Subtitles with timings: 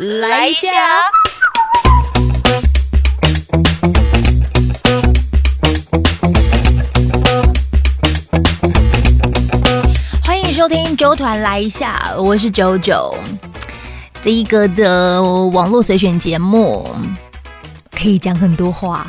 [0.00, 0.66] 来一下。
[10.24, 13.14] 欢迎收听周团来一下，我是九九。
[14.22, 16.88] 这一个的网络随选节目
[17.90, 19.06] 可以讲很多话。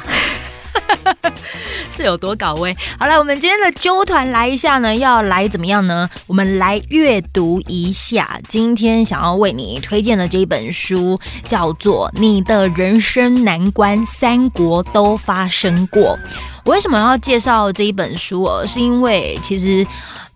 [2.02, 2.76] 是有多搞味？
[2.98, 6.10] 好了，我们今天的纠团来一下呢，要来怎么样呢？
[6.26, 16.18] 我们来阅读一下今天想要为你推荐的这一本书，叫做《你的人生难关三国都发生过》。
[16.64, 18.66] 我为什么要介绍这一本书哦？
[18.68, 19.86] 是因为其实。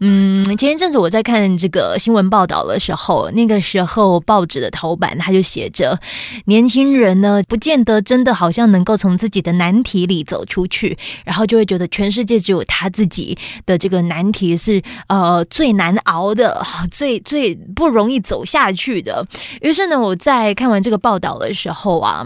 [0.01, 5.97] 嗯，前一阵子我在看这个新闻报道的时候，那个时候报纸的头版它就写着，
[6.47, 19.25] 年轻人呢不见得真的好像能够从自己的难题里走出去，然后就会觉得全世界只有他自己的这个难题是呃最难熬的，最最不容易走下去的。
[19.61, 22.25] 于是呢，我在看完这个报道的时候啊。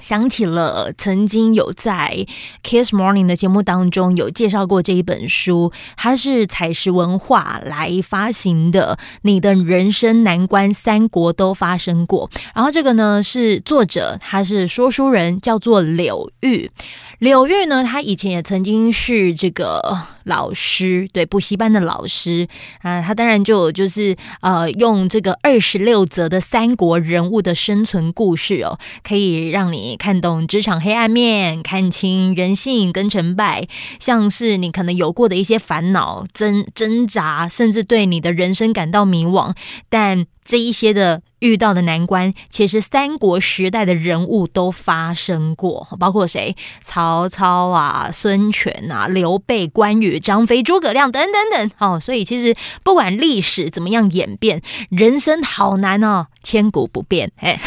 [0.00, 2.26] 想起了曾经有在
[2.62, 8.98] Kiss Morning 的节目当中有介绍过这一本书，它是彩石文化来发行的。
[9.22, 12.30] 你的人生难关三国都发生过。
[12.54, 16.70] 然后这个呢是作者，他是说书人，叫做柳玉。
[17.18, 22.48] 柳玉呢，他以前也曾经是这个老师，对补习班的老师
[22.80, 23.02] 啊。
[23.02, 33.66] 他当然就就是呃，用这个二十六则的三国人物的生存故事哦，可以让你看懂职场黑暗面，看清人性跟成败，
[33.98, 39.54] 像是你可能有过的一些烦恼、挣挣扎，甚至对你的人生感到迷惘，
[39.88, 40.26] 但。
[40.44, 46.56] 这一些的遇到的难关，其实三国时代的人物都发生过，包括谁？
[46.82, 51.70] 曹操啊、孙权啊、刘备、关羽、张飞、诸葛亮等等等。
[51.78, 57.30] 哦，所以其实不管历史怎么样演变，人生好难哦，千古不变。
[57.36, 57.60] 哎，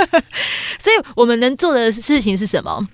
[0.78, 2.88] 所以我们能做的事情是什么？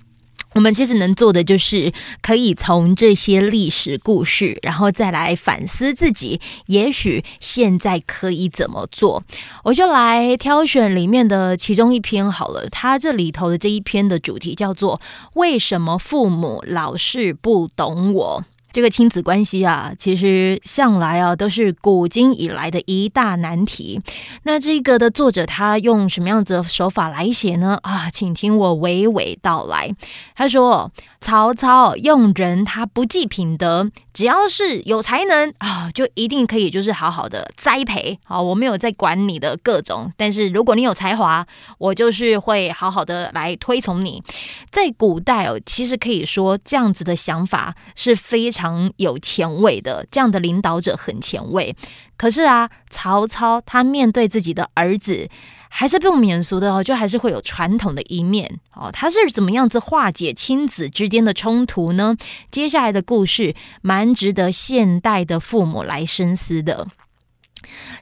[0.59, 9.23] 我们其实能做的就是可以从这些历史故事，然后再来反思自己，也许现在可以怎么做。
[9.63, 12.67] 我就来挑选里面的其中一篇好了。
[12.69, 14.99] 它这里头的这一篇的主题叫做
[15.35, 18.43] “为什么父母老是不懂我”。
[18.71, 24.01] 这个亲子关系啊，其实向来啊都是古今以来的一大难题。
[24.43, 27.77] 那这个的作者他用什么样子的手法来写呢？
[27.83, 29.95] 啊，请听我娓娓道来。
[30.35, 30.91] 他说。
[31.21, 38.17] 曹操用人，他不计品德，只要是有才能啊，就一定可以就是好好的栽培。
[38.23, 41.45] 好，我没有在管你的各种，但是如果你有才华，
[41.77, 44.23] 我就是会好好的来推崇你。
[44.71, 51.75] 在古代哦，其实可以说这样子的想法是非常有前卫的，这样的领导者很前卫。
[52.15, 55.29] 可是啊，曹操他面对自己的儿子。
[55.69, 58.89] 还是不免俗的哦，就还是会有传统的一面哦。
[58.91, 62.17] 他是怎么样子化解亲子之间的冲突呢？
[62.51, 66.87] 接下来的故事蛮值得现代的父母来深思的。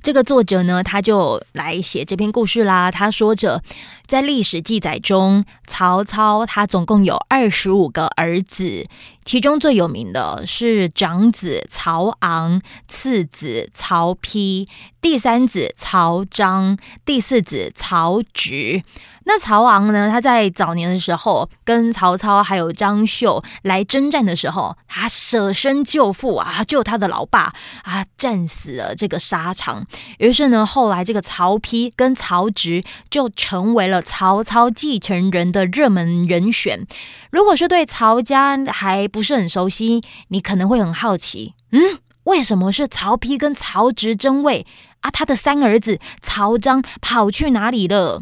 [0.01, 2.91] 这个作者呢，他就来写这篇故事啦。
[2.91, 3.61] 他说着，
[4.05, 8.85] 在历史记载中，曹操他总共有二十五个儿子，
[9.27, 14.65] 其中最有名的是长子曹昂，次子曹丕，
[15.01, 18.83] 第三子曹彰，第四子曹植。
[19.29, 20.09] 那曹昂呢？
[20.09, 29.85] 他在早年的时候跟曹操还有张绣来征战的时候，他舍身救父啊，救他的老爸啊，战死了这个沙场。
[30.19, 36.87] 于是呢，后来这个曹丕跟曹植就成为了曹操继承人的热门人选。
[37.29, 44.67] 如果是对曹家还不是很熟悉，你可能会很好奇，嗯，为什么是曹丕跟曹植争位
[44.99, 45.09] 啊？
[45.09, 48.21] 他的三儿子曹彰跑去哪里了？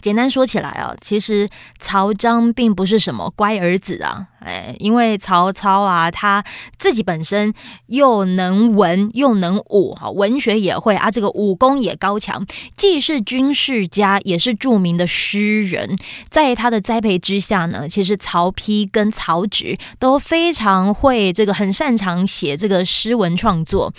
[0.00, 4.26] 简单说起来啊，其实曹彰并不是什么乖儿子啊。
[4.40, 6.42] 哎，因为曹操啊，他
[6.78, 7.52] 自己本身
[7.88, 15.98] 又能文又能武，哈，文学也会啊，这个武功也高强，既是军事家，也是著名的诗人。
[16.30, 23.92] 在他的栽培之下呢，其实曹丕跟曹植都非常会这个，很擅长写这个诗文创作。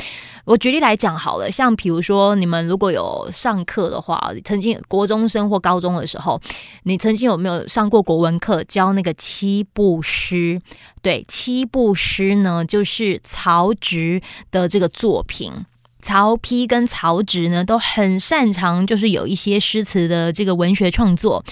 [0.45, 6.39] 我举例来讲好了，像比如说你们如果有上课的话，曾经国中生或高中的时候，
[6.83, 10.61] 你曾经有没有上过国文课教那个七步诗？
[11.01, 14.21] 对七步诗呢，就是曹植
[14.51, 15.51] 的这个作品。
[16.01, 21.43] 曹丕跟曹植呢都很擅长，就是有一些诗词的这个文学创作。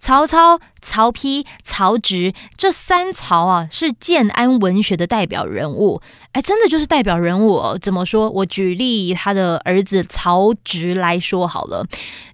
[0.00, 6.00] 曹操、曹丕、曹植这三曹啊，是建安文学的代表人物。
[6.32, 7.78] 哎，真的就是代表人物哦。
[7.80, 8.30] 怎么说？
[8.30, 11.84] 我举例他的儿子曹植来说好了。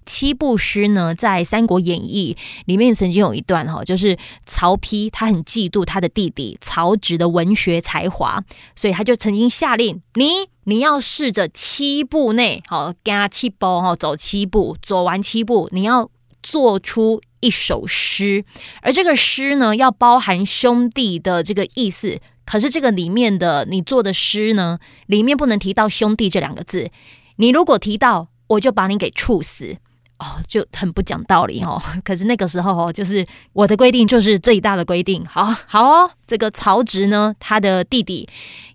[0.05, 8.43] 七步诗呢，在《三国演义》里面曾经有一段哈，就是曹丕他很嫉妒他的弟弟曹植的文学才华，
[8.75, 10.54] 所以他就曾经下令你。
[10.65, 16.09] 你要试着七步内，好，加七步哈，走七步，走完七步，你要
[16.43, 18.43] 做出一首诗，
[18.81, 22.19] 而这个诗呢，要包含兄弟的这个意思。
[22.45, 24.77] 可是这个里面的你做的诗呢，
[25.07, 26.91] 里面不能提到兄弟这两个字。
[27.37, 29.77] 你如果提到，我就把你给处死。
[30.17, 31.81] 哦，就很不讲道理哦。
[32.03, 35.23] 可是那个时候哦，就是我的规定就是最大的规定。
[35.25, 38.27] 好好哦，这个曹植呢，他的弟弟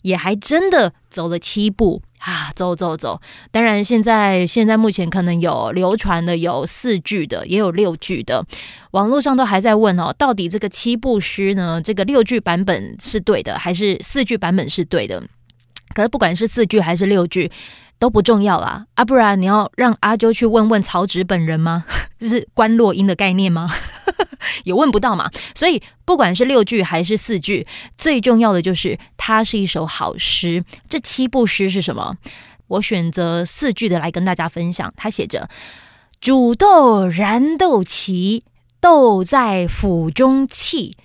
[0.03, 3.21] 也还真的走了七步啊，走走走。
[3.51, 8.45] 当然，现在现在目前可能有流传的有四句的，也有六句的。
[8.91, 15.23] 网络上都还在问哦，到底这个七步诗呢，这个六句版本是对的，还是四句版本是对的？
[15.95, 17.51] 可是不管是四句还是六句。
[18.01, 21.85] 都不重要啦，啊，不然你要让阿啾去问问曹植本人吗？
[22.19, 23.71] 这是关落音的概念吗？
[24.65, 25.31] 也问不到嘛。
[25.55, 27.67] 所以不管是六句还是四句，
[27.99, 30.65] 最重要的就是它是一首好诗。
[30.89, 32.17] 这七步诗是什么？
[32.69, 34.93] 我选择四句的来跟大家分享。
[34.97, 35.49] 他写着
[36.21, 38.43] ：“煮豆燃豆萁，
[38.81, 40.97] 豆在釜中泣。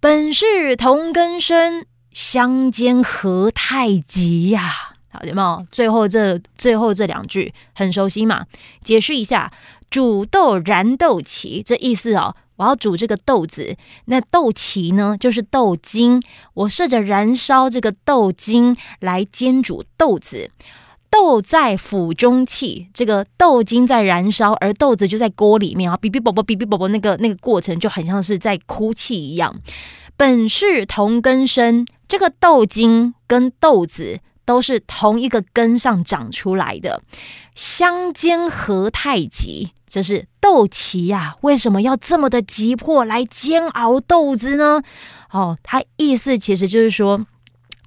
[0.00, 5.66] 本是同根生，相煎何太急呀。”好，有没有？
[5.72, 8.46] 最后这最后这两句很熟悉嘛？
[8.84, 9.52] 解释一下，
[9.90, 16.22] 煮豆燃豆萁，这意思哦，我要煮这个豆子，那豆萁呢，就是豆茎，
[16.54, 20.50] 我试着燃烧这个豆茎来煎煮豆子。
[21.10, 29.58] 豆在釜中泣，这个豆茎在燃烧，而豆子就在锅里面啊，哔哔啵啵，哔哔啵啵，那个那个过程就很像是在哭泣一样。
[30.18, 34.20] 本是同根生，这个豆茎跟豆子。
[34.48, 37.02] 都是同一个根上长出来的，
[37.54, 39.72] 相煎何太急？
[39.86, 44.82] 这是豆萁呀，为什么要这么的急迫来煎熬豆子呢？
[45.32, 47.26] 哦，他意思其实就是说，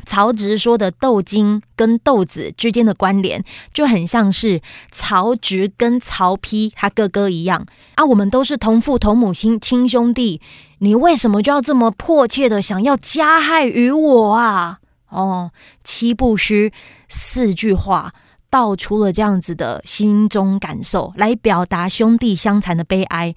[0.06, 3.44] 曹植说的豆茎跟豆子之间的关联，
[3.74, 4.62] 就很像是
[4.92, 7.66] 曹植跟曹丕他哥哥一样
[7.96, 10.40] 啊，我们都是同父同母亲亲兄弟，
[10.78, 14.78] 你为什么就要这么迫切的想要加害于我啊？
[15.12, 15.52] 哦，
[15.84, 16.72] 七步诗
[17.08, 18.14] 四句话
[18.50, 23.34] 道出了这样子的心中感受，来表达兄弟相残的悲哀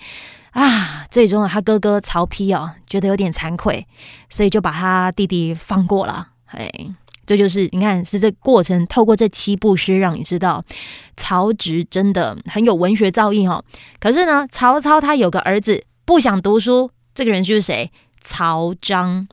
[0.50, 1.04] 啊！
[1.10, 3.86] 最终他哥哥曹丕哦，觉得有点惭愧，
[4.28, 6.28] 所以就把他弟弟放过了。
[6.46, 6.68] 哎，
[7.26, 10.64] 这就是你看，是这过程透过这七步诗，让你知道
[11.16, 13.62] 曹植真的很有文学造诣哈。
[14.00, 17.92] 可是呢，曹操他有个儿子不想读书，这个人就是谁？
[18.20, 19.28] 曹彰。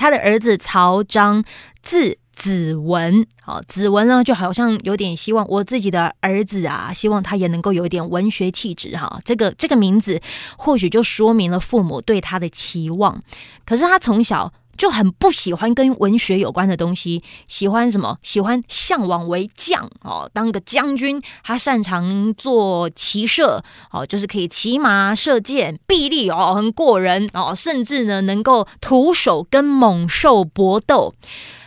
[0.00, 1.44] 他的儿子曹彰，
[1.82, 9.20] 字子文，好，子文呢就好像有点希望我自己的儿子啊，希望他也能够有一点文学气质哈。
[9.24, 10.18] 这个这个名字
[10.56, 13.22] 或许就说明了父母对他的期望。
[13.66, 14.52] 可是他从小。
[14.80, 18.16] 就很不喜欢跟文学有关的东西，喜欢什么？
[18.22, 21.20] 喜欢向往为将哦，当个将军。
[21.44, 31.12] 他擅长做骑射哦，就是可以骑马射箭，臂力哦很过人哦，甚至呢能够徒手跟猛兽搏斗。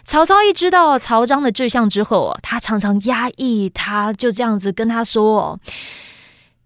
[0.03, 5.59] 曹操一知道曹彰的志向之后，他常常压抑，他就这样子跟他说。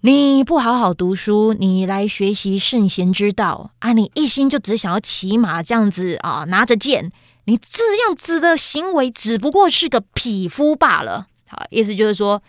[0.01, 3.93] 你不好好读书，你来学习圣贤之道啊！
[3.93, 7.11] 你一心就只想要骑马这样子啊，拿着剑，
[7.45, 11.25] 你这样子的行为只不过是个匹夫罢了。
[11.49, 12.39] 好，意思就是说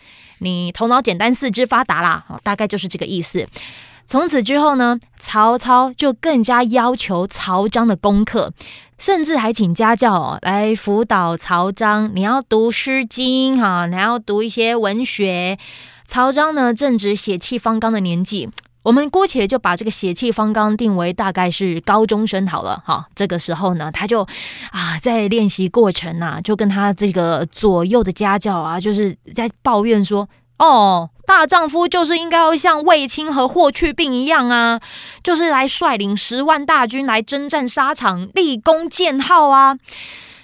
[0.41, 2.23] 你头脑简单，四肢发达啦。
[2.43, 3.47] 大概就是这个意思。
[4.05, 8.53] 从此之后呢，曹操就更加要求曹彰的功课，
[8.99, 12.11] 甚至还请家教来辅导曹彰。
[12.13, 15.57] 你要读《诗经》哈，你要读一些文学。
[16.09, 18.49] 曹彰呢正值血气方刚的年纪，
[18.81, 23.05] 我们姑且就把这个血气方刚定为大概是高中生好了哈。
[23.13, 24.23] 这个时候呢，他就
[24.71, 34.81] 啊在练习过程呐，就跟他这个左右的家教啊，就是在抱怨说：“哦，大丈夫就是应该要像卫青和霍去病一样啊，
[35.21, 39.77] 就是来率领十万大军来征战沙场，立功建号啊。”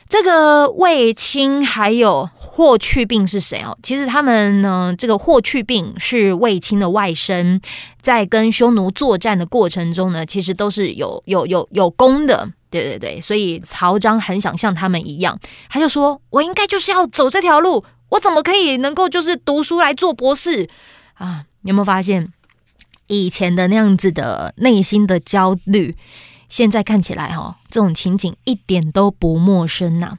[0.07, 3.77] 这个卫青还有霍去病是谁哦？
[3.81, 7.59] 其实他们呢，这个霍去病是卫青的外甥，
[8.01, 12.49] 在跟匈奴作战的过程中呢，其实都是有有有有功的。
[12.69, 20.69] 对对对，所以曹彰很想像他们一样，他就说：“我应该就是要走这条路，我怎么可以能够就是读书来做博士
[21.13, 21.45] 啊？
[21.63, 22.31] 有没有发现
[23.07, 25.95] 以前的那样子的内心的焦虑，
[26.49, 30.17] 现在看起来哈，这种情景一点都不陌生呐。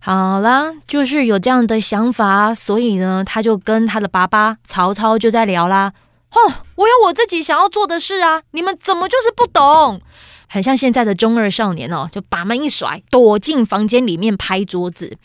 [0.00, 5.92] 好啦，就是有这样的想法，所以呢，他就跟他的爸爸曹操就在聊啦。
[6.30, 10.00] 哦，我有我自己想要做的事啊，你们怎么就是不懂？
[10.48, 15.16] 很像现在的中二少年哦，就把门一甩，躲进房间里面拍桌子。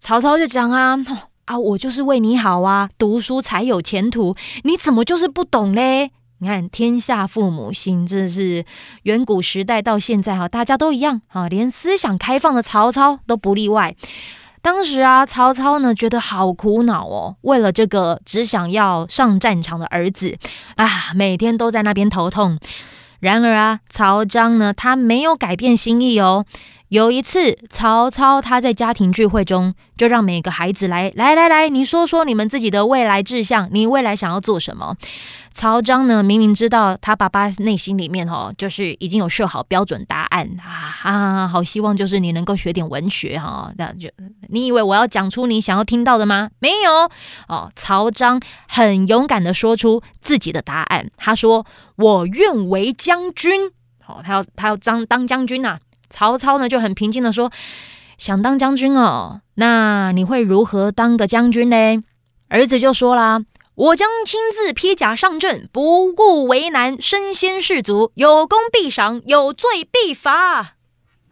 [0.00, 0.98] 曹操就讲啊，
[1.44, 6.10] 啊，我就是为你好啊，读书才有前途，你怎么就是不懂嘞？
[6.44, 8.66] 你看天下父母心，真是
[9.04, 13.96] 远古时代到现在哈，大家都一样啊，连思想开放的曹操都不例外。
[14.60, 20.36] 当时啊，曹操呢觉得好苦恼哦，为了这个只想要上战场的儿子
[20.76, 22.58] 啊，每天都在那边头痛。
[23.20, 26.44] 然而啊，曹彰呢，他没有改变心意哦。
[26.94, 34.96] 有一次，曹操他在家庭聚会中，就让每个孩子来来来来，你说说你们自己的未来志向，你未来想要做什么？
[35.50, 44.08] 曹彰呢，明明知道他爸爸内心里面哦，就是已经有设好标准答案啊啊，好希望就是你能够学点文学哈，那就
[44.48, 46.50] 你以为我要讲出你想要听到的吗？
[46.60, 47.10] 没有
[47.48, 51.66] 哦，曹彰很勇敢的说出自己的答案，他说
[51.98, 55.80] ：“我愿为将军。”好，他要他要当当将军呐。
[56.14, 57.50] 曹操呢就很平静的说
[58.16, 62.00] ：“想当将军哦，那你会如何当个将军嘞？”
[62.48, 63.40] 儿子就说啦
[63.74, 70.76] ：“我将亲自披甲上阵，不顾为难，身先士卒，有功必赏，有罪必罚。”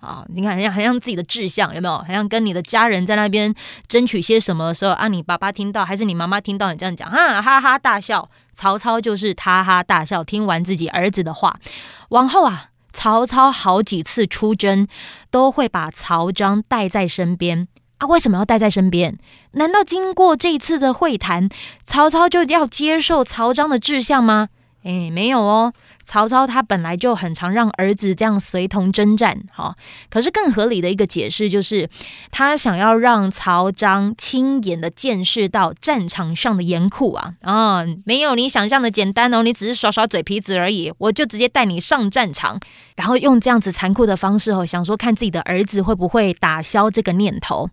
[0.03, 1.99] 啊，你看，很像很像自己的志向，有没有？
[1.99, 3.55] 好像跟你的家人在那边
[3.87, 8.29] 争取些什么的时候啊，你爸爸听到还是你妈妈听到你这样讲，啊，哈哈大笑。
[8.53, 11.61] 曹操就是哈哈大笑，听完自己儿子的话，
[12.09, 12.71] 往后啊。
[12.93, 14.87] 曹操好几次出征，
[15.31, 17.67] 都会把曹彰带在身边
[17.99, 18.07] 啊？
[18.07, 19.17] 为什么要带在身边？
[19.53, 21.49] 难道经过这一次的会谈，
[21.85, 24.49] 曹操就要接受曹彰的志向吗？
[24.85, 25.73] 哎，没有哦。
[26.05, 29.77] 曹操他本来就很常让儿子这样随同征战，哈。
[30.11, 31.89] 可是更合理的一个解释就是，
[32.31, 42.59] 他想要让曹彰亲眼的见识到战场上的严酷啊啊，没有你想象的简单哦，你只是耍耍嘴皮子而已，我就直接带你上战场，
[42.97, 47.71] 然后用这样子残酷的方式哦，想说看自己的儿子会不会打消这个念头。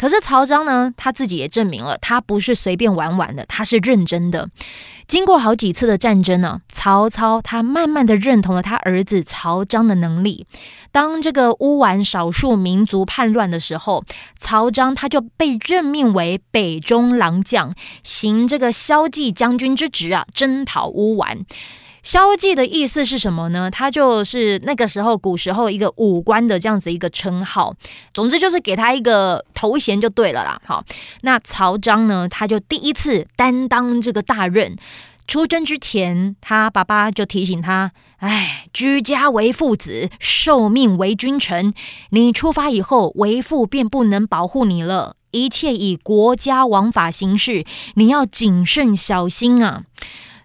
[0.00, 4.48] 可是曹彰呢，他自己也证明了，他不是随便玩玩的，他是认真的。
[5.06, 10.46] 经过好几次的战争呢，曹操他慢慢的认同了他儿子曹彰的能力。
[10.90, 14.02] 当这个乌丸少数民族叛乱的时候，
[14.38, 21.44] 曹彰他就被任命为北中郎将，行这个骁骑将军之职啊，征讨乌丸。
[22.02, 23.70] 骁骑的意思是什么呢？
[23.70, 27.74] 他就是那个时候古时候一个武官的这样子一个称号，
[28.14, 30.60] 总之就是给他一个头衔就对了啦。
[30.64, 30.84] 好，
[31.22, 34.76] 那曹彰呢，他就第一次担当这个大任。
[35.26, 41.72] 出征之前，他爸爸就提醒他：“哎，居家为父子，受命为君臣。
[42.08, 45.14] 你出发以后，为父便不能保护你了。
[45.30, 47.64] 一切以国家王法行事，
[47.94, 49.84] 你要谨慎小心啊。”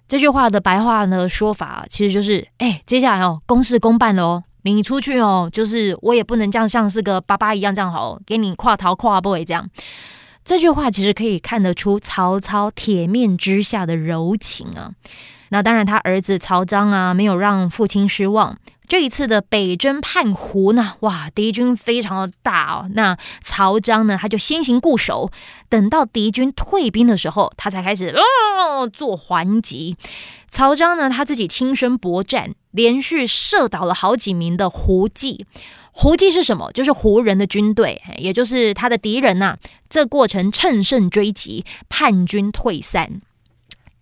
[0.07, 9.69] 这句话的白话呢说法，其实就是：哎，接下来哦，公事公办了哦，你出去哦，就是我也不能这样像是个爸爸一样这样好，给你跨逃跨不会这样。
[10.43, 14.91] 这句话其实可以看得出曹操铁面之下的柔情啊。
[15.49, 18.57] 那当然，他儿子曹彰啊，没有让父亲失望。
[18.87, 22.89] 这一次的北征叛胡呢，哇，敌军非常的大哦。
[22.93, 25.31] 那曹彰呢，他就先行固守，
[25.69, 29.97] 等到敌军退兵的时候，他才开始哦做还击。
[30.47, 35.45] 曹彰呢，他自己亲身搏战，连续射倒了好几名的胡骑。
[35.91, 36.71] 胡骑是什么？
[36.71, 39.57] 就是胡人的军队，也就是他的敌人呐。
[39.89, 43.21] 这过程趁胜追击，叛军退散。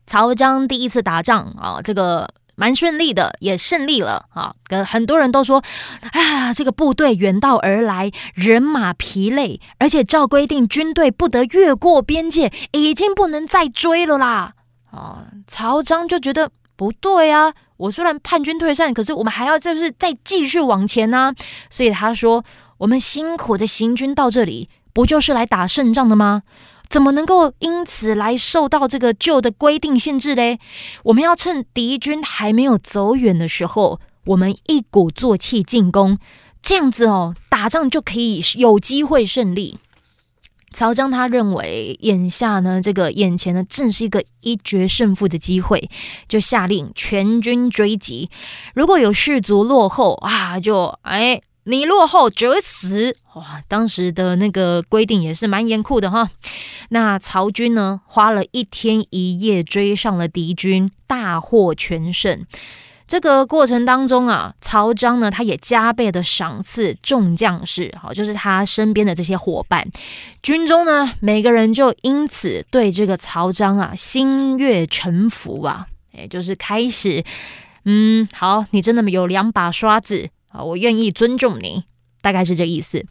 [0.06, 2.30] 曹彰第一次打仗啊，这个。
[2.56, 4.54] 蛮顺利的，也胜利了啊！
[4.68, 5.64] 跟很多人都说，
[6.12, 14.54] 啊，这个部队远道而来，人马疲累，而且照规定，军队不得越过边界，已经不能再追了啦！
[14.92, 21.34] 啊，曹彰就觉得不对啊，我虽然叛军退散，可是我们还要就是再继续往前呢，
[21.70, 22.44] 所以他说，
[22.78, 26.44] 我们辛苦的行军到这里，不就是来打胜仗的吗？
[26.90, 30.60] 怎么能够因此来受到这个旧的规定限制嘞？
[31.06, 36.20] 我们要趁敌军还没有走远的时候，我们一鼓作气进攻，
[36.62, 39.80] 这样子哦，打仗就可以有机会胜利。
[40.72, 45.90] 曹彰他认为，眼下呢，这个眼前呢，正是一个一决胜负的机会，
[46.28, 48.30] 就下令全军追击。
[48.76, 51.42] 如果有士卒落后啊，就哎。
[51.66, 53.16] 你落后者死。
[53.34, 56.30] 哇，当时的那个规定也是蛮严酷的哈。
[56.90, 62.46] 那曹军呢，花了一天一夜追上了敌军，大获全胜。
[63.06, 69.86] 这个过程当中啊，曹彰呢，他也加倍的赏赐众将士，好，就是他身边的这些伙伴，
[70.42, 77.24] 军中呢，每个人就因此对这个曹彰啊心悦诚服啊，也就是开始，
[77.84, 81.84] 嗯，好，你真的有两把刷子啊，我愿意尊重你，
[82.22, 83.06] 大概是这意思。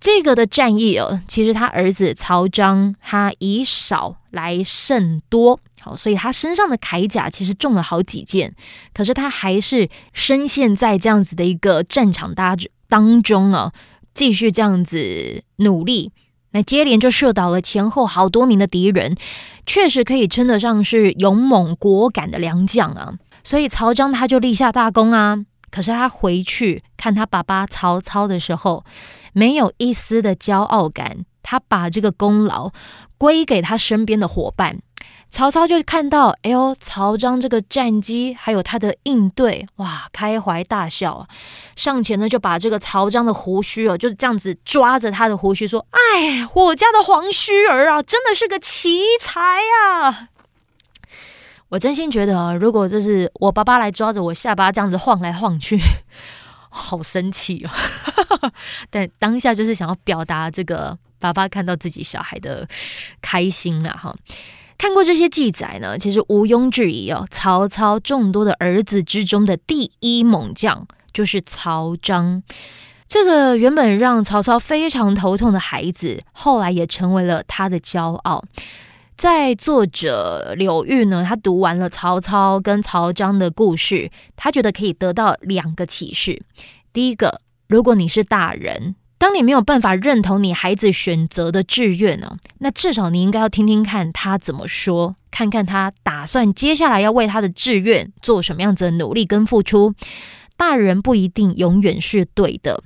[0.00, 5.60] 这个的战役哦，其实他儿子曹彰，他以少来胜多。
[5.82, 8.54] 好，所以他身上的铠甲其实中了好几件，
[8.94, 12.56] 可是他还是深陷在这样子的一个战场当
[12.88, 13.72] 当中啊，
[14.14, 16.12] 继续这样子努力，
[16.52, 19.16] 那接连就射倒了前后好多名的敌人，
[19.66, 23.14] 确实可以称得上是勇猛果敢的良将啊。
[23.44, 25.44] 所以曹彰他就立下大功啊。
[25.70, 28.84] 可是他回去看他爸爸曹操的时候，
[29.32, 32.72] 没有一丝的骄傲感，他把这个功劳
[33.16, 34.80] 归给他身边的伙伴。
[35.32, 41.28] 曹操就看到，哎呦，曹彰这个战机还有他的应对，哇，开怀大笑！
[41.76, 50.30] 上前呢，就把这个曹彰的胡须哦，就是这样子抓着他的胡须说：“哎，我家的黄须儿啊，真的是个奇才啊！”
[51.70, 55.80] 我真心觉得啊，如果这是我爸爸来抓着我下巴这样子晃来晃去，
[56.68, 58.50] 好生气哦！
[58.90, 62.68] 但当下就是想要表达这个爸爸看到自己小孩的
[63.22, 64.16] 开心啊，哈。
[64.76, 72.42] 看过这些记载呢，其实毋庸置疑哦，曹操众多的儿子之中的第一猛将就是曹彰。
[73.06, 78.42] 这个原本让曹操非常头痛的孩子，后来也成为了他的骄傲。
[79.20, 86.42] 在作者柳玉呢，他读完了曹操跟曹彰的故事，他觉得可以得到两个启示。
[86.90, 88.94] 第一个，如果你是大人。
[89.18, 99.92] 当你没有办法认同你孩子选择的志愿呢，那至少你应该要听听看他怎么说，看看他打算接下来要为他的志愿做什么样子的努力跟付出。
[100.56, 102.82] 大人不一定永远是对的。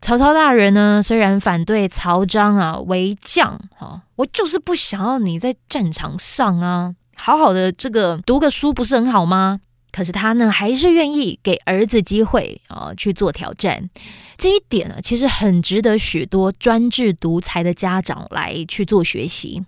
[0.00, 9.60] 曹操大人呢，虽然反对曹彰啊为将，哈，我就是不想要你在战场上啊，好好的这个读个书不是很好吗？
[9.92, 13.90] 可是他呢，还是愿意给儿子机会啊去做挑战。
[14.38, 19.62] 这一点呢，其实很值得许多专制独裁的家长来去做学习。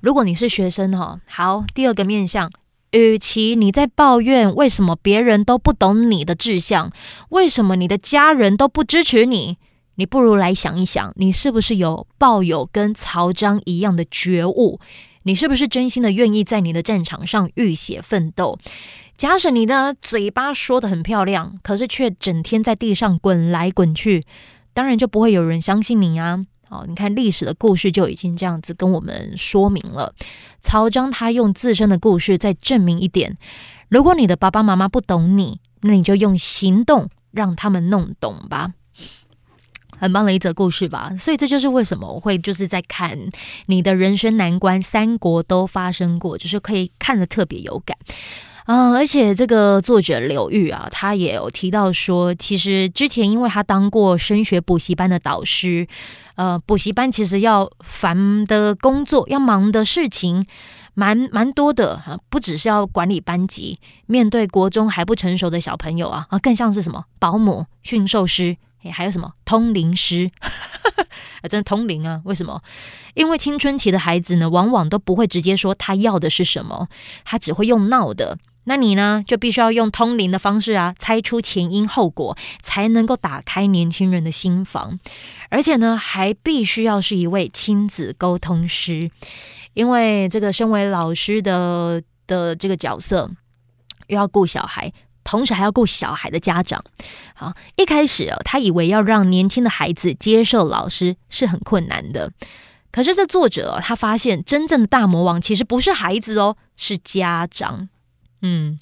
[0.00, 2.50] 如果你是学生哈，好，第二个面向，
[2.92, 6.90] 与其你在抱怨为什么别人都不懂你的志向，
[7.28, 9.58] 为什么你的家人都不支持你，
[9.96, 14.80] 你不如来想一想，你是不是有抱有跟曹彰一样的觉悟？
[15.24, 18.58] 你是不是真心的愿意在你的战场上浴血奋斗？
[19.16, 24.24] 假使你的嘴巴说的很漂亮，可是却整天在地上滚来滚去，
[24.72, 26.40] 当然就不会有人相信你啊！
[26.68, 30.12] 哦，你看历史的故事就已经这样子跟我们说明了。
[30.60, 33.38] 曹彰他用自身的故事再证明一点：
[33.88, 38.74] 如果你的爸爸妈妈不懂你，那你就用行动让他们弄懂吧。
[39.98, 41.12] 很棒的一则故事吧。
[41.18, 43.18] 所以这就是为什么我会就是在看
[43.66, 47.96] 你的人生难关，三国都发生过，就是可以看得特别有感。
[48.68, 55.86] 嗯，而且这个作者柳玉啊，他也有提到说，其实之前因为他当过升学补习班的导师，
[56.34, 60.44] 呃，补习班其实要烦的工作，要忙的事情，
[60.94, 68.56] 蛮蛮多的啊，不只是要管理班级，面对国中还不成熟的小朋友啊，啊，更像是什么保姆、驯兽师，
[68.90, 72.20] 还有什么通灵师， 啊，真的通灵啊？
[72.24, 72.62] 为什么？
[73.14, 76.88] 因为青春期的孩子呢，往往都不会直接说他要的是什么，
[77.24, 78.38] 他只会用闹的。
[78.68, 84.98] 那你呢，就必须要用通灵的方式啊，猜出前因后果，才能够打开年轻人的心房。
[85.50, 89.08] 而且呢，还必须要是一位亲子沟通师，
[89.74, 93.30] 因为这个身为老师的的这个角色，
[94.08, 94.92] 又要顾小孩，
[95.26, 96.82] 同时还要顾小孩的家长。
[97.34, 102.30] 好，一开始哦，他以为要让年轻的孩子接受老师是很困难的，
[102.92, 107.88] 可是这作者他发现，真正的大魔王其实不是孩子哦，是家长。
[108.40, 108.78] 嗯，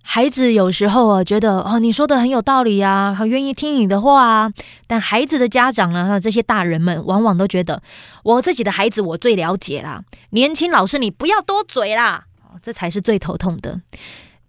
[0.00, 4.52] 孩子有时候啊，觉得哦，你说的很有道理啊，很愿意听你的话啊。
[4.86, 7.82] 但孩子的家长呢，这些大人们往往都觉得，
[8.24, 10.02] 我自己的孩子我最了解啦。
[10.30, 12.24] 年轻老师，你不要多嘴啦，
[12.62, 13.80] 这才是最头痛的。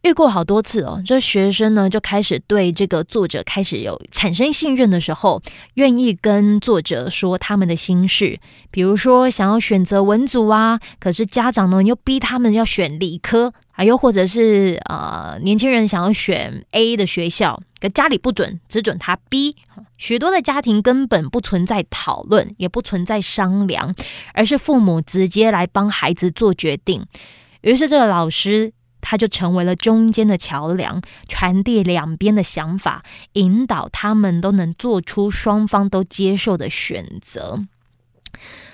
[0.04, 5.42] 遇过好多次哦，这学生呢就开始对这个作者开始有产生信任的时候，
[5.76, 8.38] 愿意跟作者说他们的心事，
[8.70, 19.56] 比如说想要选择文组啊，可是家长呢又逼他们要选理科，还又或者是呃年轻人想要选 A 的学校，可家里不准，只准他 B。
[19.98, 23.96] 许多的家庭根本不存在讨论，也不存在商量，
[24.34, 27.06] 而是父母直接来帮孩子做决定。
[27.62, 28.74] 于是这个老师。
[29.04, 37.62] 他就成为了中间的桥梁，传递两边的想法，引导他们都能做出双方都接受的选择。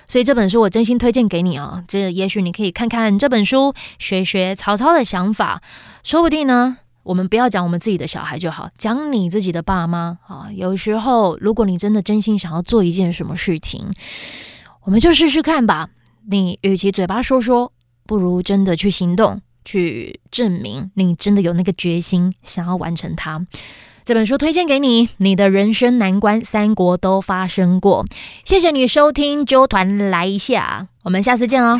[0.07, 1.83] 所以这本书我真心推荐给你啊！
[1.87, 5.61] 这也许你可以看看这本书，学学曹操的想法，
[6.03, 6.77] 说不定呢。
[7.03, 10.49] 我们不要讲我们自己的小孩就好，讲你自己的爸妈啊。
[10.53, 13.87] 有时候，如果你真的真心想要做一件什么事情，
[14.83, 15.89] 我们就试试看吧。
[16.29, 17.71] 你与其嘴巴说说，
[18.05, 19.41] 不如真的去行动。
[19.69, 23.45] 去证明你真的有那个决心，想要完成它。
[24.03, 28.03] 这本书推荐给你，你的人生难关三国都发生过。
[28.43, 31.79] 谢谢你收听周团来一下，我们下次见哦。